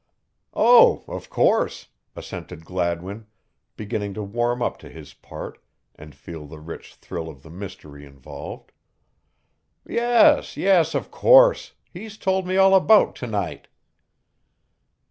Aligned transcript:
"Oh, 0.55 1.03
of 1.07 1.29
course," 1.29 1.89
assented 2.15 2.65
Gladwin, 2.65 3.27
beginning 3.77 4.15
to 4.15 4.23
warm 4.23 4.59
up 4.63 4.79
to 4.79 4.89
his 4.89 5.13
part 5.13 5.59
and 5.93 6.15
feel 6.15 6.47
the 6.47 6.59
rich 6.59 6.95
thrill 6.95 7.29
of 7.29 7.43
the 7.43 7.51
mystery 7.51 8.03
involved. 8.03 8.71
"Yes, 9.85 10.57
yes 10.57 10.95
of 10.95 11.11
course 11.11 11.73
he's 11.93 12.17
told 12.17 12.47
me 12.47 12.57
all 12.57 12.73
about 12.73 13.15
to 13.17 13.27
night." 13.27 13.67